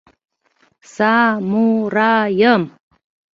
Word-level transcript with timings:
Са-му-ра-йым! 0.93 2.63